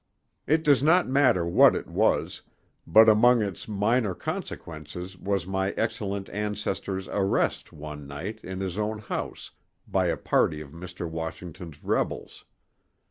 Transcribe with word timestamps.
It 0.47 0.63
does 0.63 0.81
not 0.81 1.07
matter 1.07 1.45
what 1.45 1.75
it 1.75 1.85
was, 1.85 2.41
but 2.87 3.07
among 3.07 3.43
its 3.43 3.67
minor 3.67 4.15
consequences 4.15 5.15
was 5.15 5.45
my 5.45 5.73
excellent 5.73 6.27
ancestor's 6.29 7.07
arrest 7.09 7.71
one 7.71 8.07
night 8.07 8.39
in 8.43 8.61
his 8.61 8.79
own 8.79 8.97
house 8.97 9.51
by 9.87 10.07
a 10.07 10.17
party 10.17 10.59
of 10.59 10.71
Mr. 10.71 11.07
Washington's 11.07 11.83
rebels. 11.83 12.45